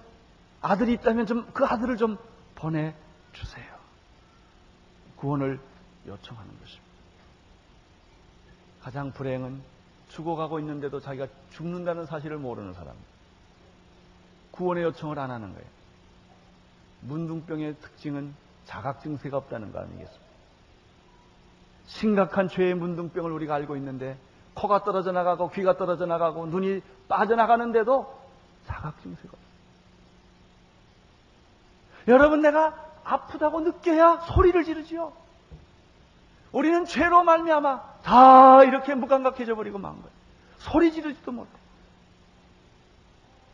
[0.62, 2.18] 아들이 있다면 좀 그 아들을 좀
[2.56, 3.76] 보내주세요.
[5.18, 5.60] 구원을
[6.08, 6.86] 요청하는 것입니다.
[8.82, 9.62] 가장 불행은
[10.10, 12.96] 죽어가고 있는데도 자기가 죽는다는 사실을 모르는 사람.
[14.52, 15.68] 구원의 요청을 안 하는 거예요.
[17.08, 18.34] 문둥병의 특징은
[18.66, 20.26] 자각 증세가 없다는 거 아니겠습니까?
[21.88, 24.18] 심각한 죄의 문둥병을 우리가 알고 있는데
[24.56, 28.20] 코가 떨어져 나가고 귀가 떨어져 나가고 눈이 빠져나가는데도
[28.66, 29.46] 자각 증세가 없어요.
[32.08, 35.14] 여러분 내가 아프다고 느껴야 소리를 지르지요.
[36.52, 40.10] 우리는 죄로 말미암아 다 이렇게 무감각해져 버리고 만 거예요.
[40.60, 41.50] 소리 지르지도 못해.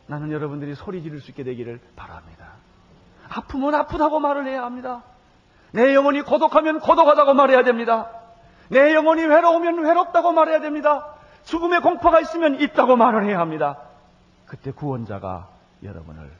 [0.06, 2.52] 나는 여러분들이 소리 지를 수 있게 되기를 바랍니다.
[3.34, 5.02] 아프면 아프다고 말을 해야 합니다.
[5.72, 8.10] 내 영혼이 고독하면 고독하다고 말해야 됩니다.
[8.68, 11.14] 내 영혼이 외로우면 외롭다고 말해야 됩니다.
[11.44, 13.78] 죽음의 공포가 있으면 있다고 말을 해야 합니다.
[14.46, 15.48] 그때 구원자가
[15.82, 16.30] 여러분을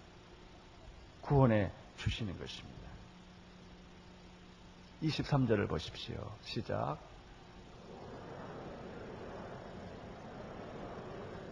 [1.23, 2.73] 구원해 주시는 것입니다.
[5.03, 6.17] 23절을 보십시오.
[6.43, 6.99] 시작.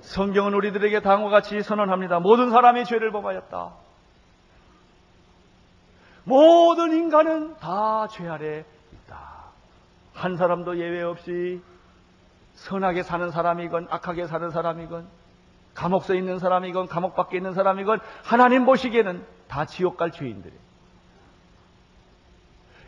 [0.03, 2.21] 성경은 우리들에게 다음과 같이 선언합니다.
[2.21, 3.73] 모든 사람이 죄를 범하였다.
[6.25, 9.19] 모든 인간은 다 죄 아래 있다.
[10.15, 11.63] 한 사람도 예외 없이
[12.55, 15.09] 선하게 사는 사람이건 악하게 사는 사람이건
[15.75, 20.61] 감옥서에 있는 사람이건 감옥 밖에 있는 사람이건 하나님 보시기에는 다 지옥 갈 죄인들이에요.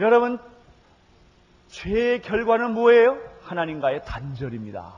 [0.00, 0.38] 여러분
[1.68, 3.18] 죄의 결과는 뭐예요?
[3.44, 4.92] 하나님과의 단절입니다.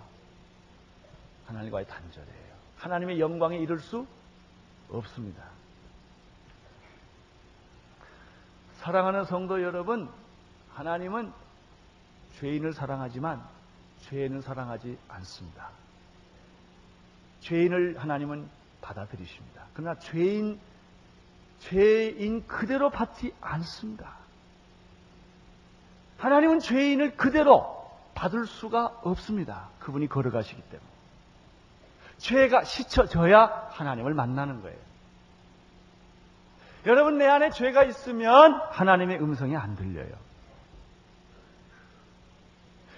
[1.46, 2.54] 하나님과의 단절이에요.
[2.78, 4.06] 하나님의 영광에 이를 수
[4.90, 5.42] 없습니다.
[8.84, 10.10] 사랑하는 성도 여러분,
[10.74, 11.32] 하나님은
[12.38, 13.42] 죄인을 사랑하지만
[14.02, 15.70] 죄인은 사랑하지 않습니다.
[17.40, 18.46] 죄인을 하나님은
[18.82, 19.62] 받아들이십니다.
[19.72, 20.60] 그러나 죄인,
[21.60, 24.16] 죄인 그대로 받지 않습니다.
[26.18, 29.70] 하나님은 죄인을 그대로 받을 수가 없습니다.
[29.78, 30.90] 그분이 걸어가시기 때문에.
[32.18, 34.76] 죄가 씻혀져야 하나님을 만나는 거예요.
[36.86, 40.12] 여러분, 내 안에 죄가 있으면 하나님의 음성이 안 들려요.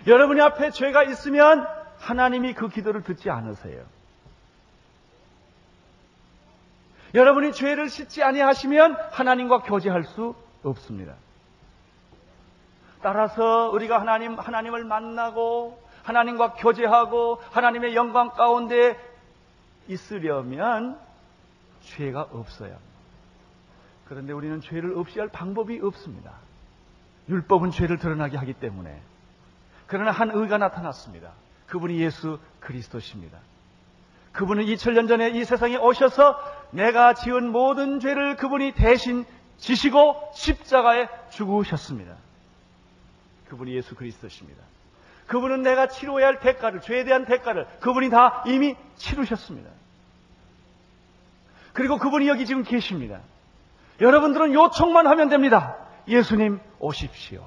[0.07, 1.67] 여러분이 앞에 죄가 있으면
[1.99, 3.85] 하나님이 그 기도를 듣지 않으세요.
[7.15, 11.15] 여러분이 죄를 씻지 아니하시면 하나님과 교제할 수 없습니다.
[13.03, 18.99] 따라서 우리가 하나님 하나님을 만나고 하나님과 교제하고 하나님의 영광 가운데
[19.89, 20.99] 있으려면
[21.83, 22.77] 죄가 없어야
[24.09, 26.35] 그런데 우리는 죄를 없이 할 방법이 없습니다.
[27.29, 29.01] 율법은 죄를 드러나게 하기 때문에.
[29.87, 31.33] 그러나 한 의가 나타났습니다.
[31.67, 33.39] 그분이 예수 그리스도십니다.
[34.33, 36.39] 그분은 2000년 전에 이 세상에 오셔서
[36.71, 39.25] 내가 지은 모든 죄를 그분이 대신
[39.57, 42.15] 지시고 십자가에 죽으셨습니다.
[43.49, 44.63] 그분이 예수 그리스도십니다.
[45.27, 49.71] 그분은 내가 치료해야 할 대가를, 죄에 대한 대가를 그분이 다 이미 치르셨습니다.
[51.73, 53.21] 그리고 그분이 여기 지금 계십니다.
[54.01, 55.77] 여러분들은 요청만 하면 됩니다.
[56.09, 57.45] 예수님 오십시오.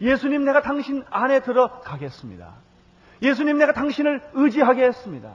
[0.00, 2.54] 예수님 내가 당신 안에 들어가겠습니다.
[3.22, 5.32] 예수님 내가 당신을 의지하겠습니다.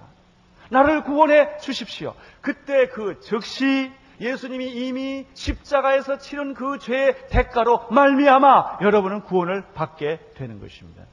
[0.70, 2.16] 나를 구원해 주십시오.
[2.42, 10.60] 그때 그 즉시 예수님이 이미 십자가에서 치른 그 죄의 대가로 말미암아 여러분은 구원을 받게 되는
[10.62, 11.04] 것입니다.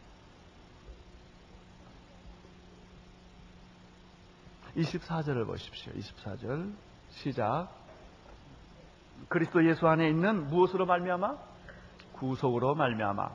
[4.77, 5.93] 24절을 보십시오.
[5.93, 6.73] 24절
[7.11, 7.80] 시작.
[9.29, 11.37] 그리스도 예수 안에 있는 무엇으로 말미암아?
[12.13, 13.31] 구속으로 말미암아.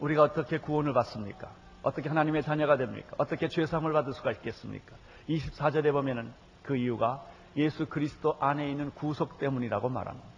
[0.00, 1.50] 우리가 어떻게 구원을 받습니까?
[1.82, 3.14] 어떻게 하나님의 자녀가 됩니까?
[3.18, 4.96] 어떻게 죄 사함을 받을 수가 있겠습니까?
[5.28, 6.32] 24절에 보면은
[6.62, 7.24] 그 이유가
[7.56, 10.28] 예수 그리스도 안에 있는 구속 때문이라고 말합니다.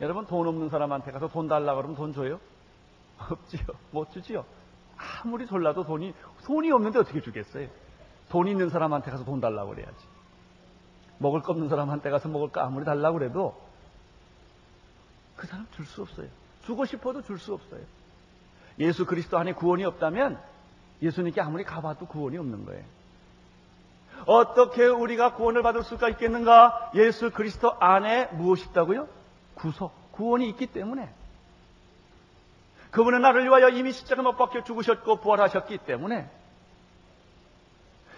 [0.00, 2.38] 여러분 돈 없는 사람한테 가서 돈 달라 그러면 돈 줘요?
[3.30, 3.62] 없지요.
[3.92, 4.44] 못 주지요.
[4.96, 7.68] 아무리 졸라도 돈이 돈이 없는데 어떻게 주겠어요?
[8.28, 10.15] 돈 있는 사람한테 가서 돈 달라고 그래야지.
[11.18, 13.60] 먹을 거 없는 사람한테 가서 먹을 거 아무리 달라고 그래도
[15.36, 16.28] 그 사람 줄 수 없어요.
[16.64, 17.80] 주고 싶어도 줄 수 없어요.
[18.78, 20.38] 예수 그리스도 안에 구원이 없다면
[21.02, 22.84] 예수님께 아무리 가봐도 구원이 없는 거예요.
[24.26, 26.90] 어떻게 우리가 구원을 받을 수가 있겠는가?
[26.94, 29.08] 예수 그리스도 안에 무엇이 있다고요?
[29.54, 31.08] 구속, 구원이 있기 때문에.
[32.90, 36.30] 그분은 나를 위하여 이미 십자가 못 박혀 죽으셨고 부활하셨기 때문에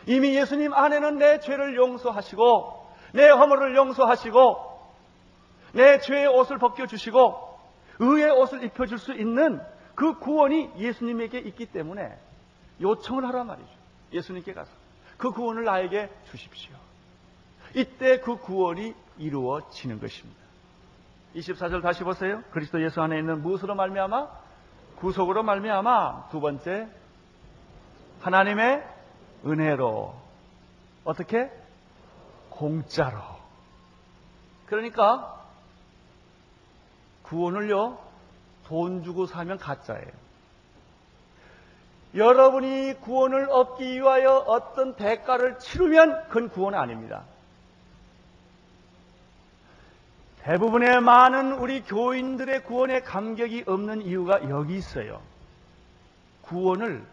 [0.07, 4.69] 이미 예수님 안에는 내 죄를 용서하시고 내 허물을 용서하시고
[5.73, 7.49] 내 죄의 옷을 벗겨주시고
[8.01, 9.61] 의의 옷을 입혀줄 수 있는
[9.95, 12.17] 그 구원이 예수님에게 있기 때문에
[12.81, 13.71] 요청을 하라 말이죠.
[14.13, 14.71] 예수님께 가서
[15.17, 16.77] 그 구원을 나에게 주십시오.
[17.75, 20.41] 이때 그 구원이 이루어지는 것입니다.
[21.35, 22.43] 24절 다시 보세요.
[22.51, 24.29] 그리스도 예수 안에 있는 무엇으로 말미암아?
[24.97, 26.29] 구속으로 말미암아.
[26.31, 26.89] 두 번째
[28.21, 28.85] 하나님의
[29.45, 30.15] 은혜로
[31.05, 31.51] 어떻게?
[32.59, 33.21] 공짜로.
[34.67, 35.45] 그러니까
[37.23, 37.99] 구원을요
[38.65, 40.11] 돈 주고 사면 가짜예요.
[42.15, 47.23] 여러분이 구원을 얻기 위하여 어떤 대가를 치르면 그건 구원 아닙니다.
[50.43, 55.21] 대부분의 많은 우리 교인들의 구원에 감격이 없는 이유가 여기 있어요.
[56.43, 57.07] 구원을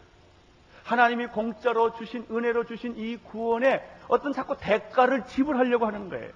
[0.86, 6.32] 하나님이 공짜로 주신 은혜로 주신 이 구원에 어떤 자꾸 대가를 지불하려고 하는 거예요.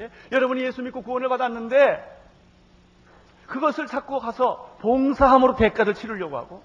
[0.00, 0.10] 예?
[0.30, 2.20] 여러분이 예수 믿고 구원을 받았는데
[3.48, 6.62] 그것을 자꾸 가서 봉사함으로 대가를 치르려고 하고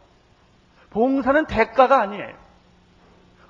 [0.92, 2.34] 봉사는 대가가 아니에요.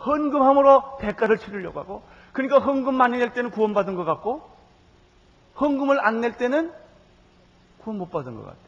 [0.06, 4.50] 헌금함으로 대가를 치르려고 하고 그러니까 헌금 많이 낼 때는 구원받은 것 같고
[5.60, 6.72] 헌금을 안 낼 때는
[7.80, 8.68] 구원 못 받은 것 같아요.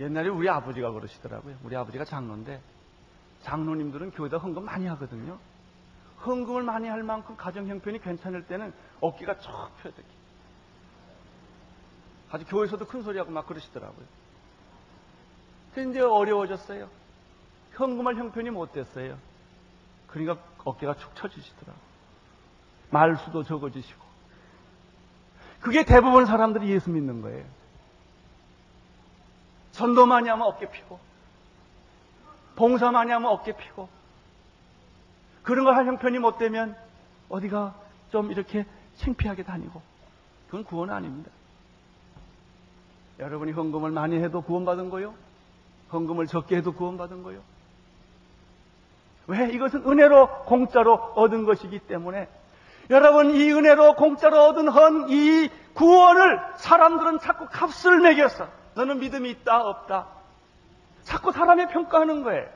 [0.00, 1.56] 옛날에 우리 아버지가 그러시더라고요.
[1.62, 2.60] 우리 아버지가 장로인데
[3.42, 5.38] 장로님들은 교회다 헌금 많이 하거든요.
[6.24, 9.50] 헌금을 많이 할 만큼 가정 형편이 괜찮을 때는 어깨가 쭉
[9.82, 10.02] 펴져.
[12.30, 14.06] 아주 교회에서도 큰 소리하고 막 그러시더라고요.
[15.74, 16.88] 근데 이제 어려워졌어요.
[17.72, 19.18] 현금할 형편이 못 됐어요.
[20.08, 21.90] 그러니까 어깨가 축 처지시더라고요.
[22.90, 24.10] 말수도 적어지시고.
[25.60, 27.44] 그게 대부분 사람들이 예수 믿는 거예요.
[29.80, 31.00] 전도 많이 하면 어깨 피고,
[32.54, 33.88] 봉사 많이 하면 어깨 피고,
[35.42, 36.76] 그런 걸 할 형편이 못 되면
[37.30, 37.74] 어디가
[38.12, 38.66] 좀 이렇게
[38.98, 39.80] 창피하게 다니고,
[40.46, 41.30] 그건 구원 아닙니다.
[43.20, 45.14] 여러분이 헌금을 많이 해도 구원받은 거요?
[45.92, 47.40] 헌금을 적게 해도 구원받은 거요?
[49.28, 49.48] 왜?
[49.50, 52.28] 이것은 은혜로 공짜로 얻은 것이기 때문에
[52.90, 58.59] 여러분 이 은혜로 공짜로 얻은 헌 이 구원을 사람들은 자꾸 값을 매겼어.
[58.74, 60.06] 너는 믿음이 있다 없다.
[61.02, 62.46] 자꾸 사람의 평가하는 거예요.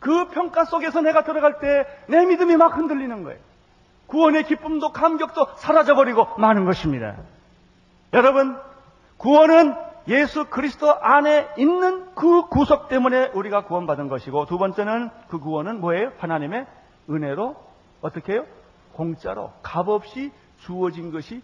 [0.00, 3.38] 그 평가 속에서 내가 들어갈 때 내 믿음이 막 흔들리는 거예요.
[4.06, 7.16] 구원의 기쁨도 감격도 사라져버리고 마는 것입니다.
[8.12, 8.58] 여러분
[9.18, 9.74] 구원은
[10.08, 16.12] 예수 그리스도 안에 있는 그 구속 때문에 우리가 구원받은 것이고 두 번째는 그 구원은 뭐예요?
[16.18, 16.66] 하나님의
[17.08, 17.54] 은혜로
[18.00, 18.46] 어떻게 해요?
[18.94, 21.42] 공짜로 값없이 주어진 것이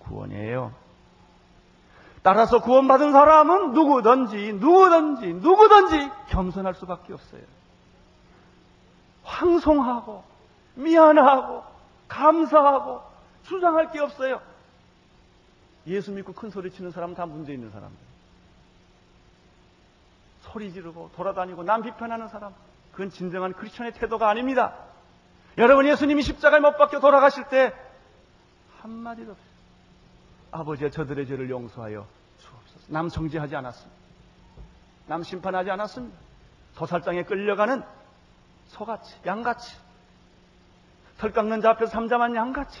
[0.00, 0.72] 구원이에요.
[2.22, 7.42] 따라서 구원받은 사람은 누구든지 누구든지 누구든지 겸손할 수밖에 없어요.
[9.24, 10.22] 황송하고
[10.74, 11.64] 미안하고
[12.08, 13.02] 감사하고
[13.44, 14.40] 주장할 게 없어요.
[15.86, 17.98] 예수 믿고 큰 소리 치는 사람은 다 문제 있는 사람들.
[20.42, 22.54] 소리 지르고 돌아다니고 남 비판하는 사람.
[22.92, 24.74] 그건 진정한 크리스천의 태도가 아닙니다.
[25.58, 27.72] 여러분 예수님이 십자가에 못 박혀 돌아가실 때
[28.80, 29.51] 한마디도 없어요.
[30.52, 32.06] 아버지야 저들의 죄를 용서하여
[32.38, 32.86] 주옵소서.
[32.88, 34.02] 남 정죄하지 않았습니다.
[35.06, 36.16] 남 심판하지 않았습니다.
[36.76, 37.82] 도살장에 끌려가는
[38.68, 39.76] 소같이 양같이
[41.18, 42.80] 털 깎는 자 앞에서 삼자만 양같이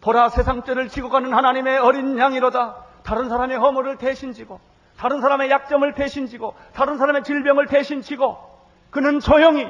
[0.00, 2.84] 보라 세상 죄를 지고 가는 하나님의 어린 양이로다.
[3.02, 4.60] 다른 사람의 허물을 대신 지고,
[4.96, 8.36] 다른 사람의 약점을 대신 지고, 다른 사람의 질병을 대신 지고,
[8.90, 9.66] 그는 조용히,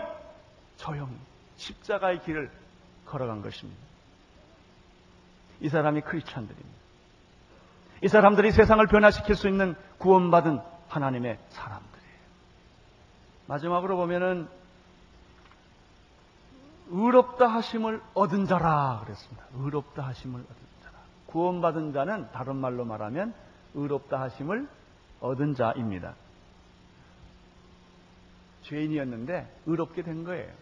[0.77, 1.17] 조용히
[1.57, 2.51] 십자가의 길을
[3.07, 3.81] 걸어간 것입니다.
[5.61, 6.77] 이 사람이 크리스천들입니다.
[8.03, 12.17] 이 사람들이 세상을 변화시킬 수 있는 구원받은 하나님의 사람들이에요.
[13.47, 14.49] 마지막으로 보면은
[16.89, 19.45] 의롭다 하심을 얻은 자라 그랬습니다.
[19.57, 20.99] 의롭다 하심을 얻은 자라.
[21.27, 23.35] 구원받은 자는 다른 말로 말하면
[23.75, 24.69] 의롭다 하심을
[25.21, 26.15] 얻은 자입니다.
[28.63, 30.53] 죄인이었는데 의롭게 된 거예요.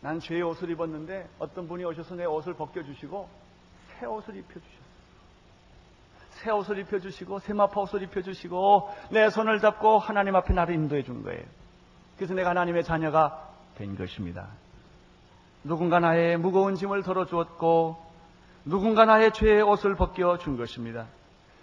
[0.00, 3.28] 난 죄의 옷을 입었는데 어떤 분이 오셔서 내 옷을 벗겨주시고
[3.98, 4.78] 새 옷을 입혀주셨어요.
[6.30, 11.42] 새 옷을 입혀주시고 세마파 옷을 입혀주시고 내 손을 잡고 하나님 앞에 나를 인도해 준 거예요.
[12.16, 14.48] 그래서 내가 하나님의 자녀가 된 것입니다.
[15.64, 18.08] 누군가 나의 무거운 짐을 덜어주었고
[18.64, 21.06] 누군가 나의 죄의 옷을 벗겨 준 것입니다.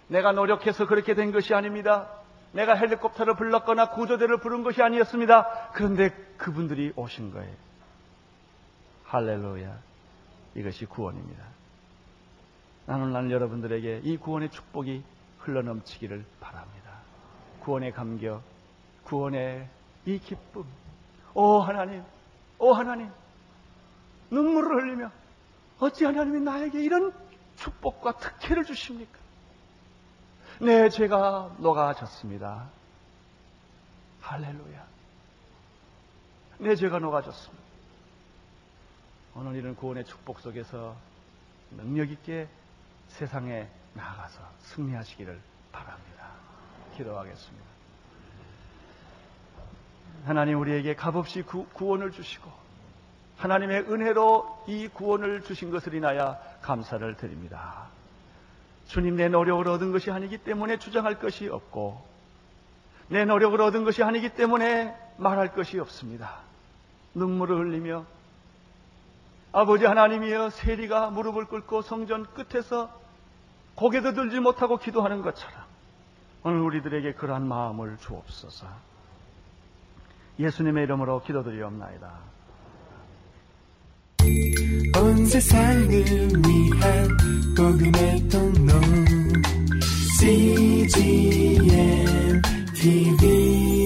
[0.08, 2.08] 내가 노력해서 그렇게 된 것이 아닙니다.
[2.52, 5.70] 내가 헬리콥터를 불렀거나 구조대를 부른 것이 아니었습니다.
[5.72, 7.52] 그런데 그분들이 오신 거예요.
[9.04, 9.78] 할렐루야.
[10.54, 11.55] 이것이 구원입니다.
[12.86, 15.02] 나는 난 여러분들에게 이 구원의 축복이
[15.40, 16.92] 흘러넘치기를 바랍니다.
[17.60, 18.42] 구원의 감격,
[19.04, 19.68] 구원의
[20.06, 20.64] 이 기쁨.
[21.34, 22.02] 오 하나님,
[22.58, 23.10] 오 하나님,
[24.30, 25.10] 눈물을 흘리며
[25.80, 27.12] 어찌 하나님이 나에게 이런
[27.56, 29.18] 축복과 특혜를 주십니까?
[30.60, 32.68] 내 죄가 녹아졌습니다.
[34.20, 34.86] 할렐루야.
[36.58, 37.64] 내 죄가 녹아졌습니다.
[39.34, 40.96] 오늘 이런 구원의 축복 속에서
[41.72, 42.48] 능력 있게
[43.16, 45.40] 세상에 나가서 승리하시기를
[45.72, 46.26] 바랍니다.
[46.96, 47.66] 기도하겠습니다.
[50.26, 52.50] 하나님 우리에게 값없이 구, 구원을 주시고
[53.38, 57.88] 하나님의 은혜로 이 구원을 주신 것을 인하여 감사를 드립니다.
[58.86, 62.06] 주님 내 노력을 얻은 것이 아니기 때문에 주장할 것이 없고
[63.08, 66.40] 내 노력을 얻은 것이 아니기 때문에 말할 것이 없습니다.
[67.14, 68.04] 눈물을 흘리며
[69.52, 73.05] 아버지 하나님이여 세리가 무릎을 꿇고 성전 끝에서
[73.76, 75.54] 고개도 들지 못하고 기도하는 것처럼
[76.42, 78.66] 오늘 우리들에게 그러한 마음을 주옵소서.
[80.38, 82.12] 예수님의 이름으로 기도드리옵나이다.
[84.98, 87.08] 온 세상을 위한
[87.56, 88.72] 복음의 통로
[90.18, 91.62] CGM
[92.74, 93.85] TV